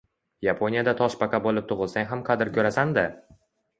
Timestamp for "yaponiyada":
0.45-0.95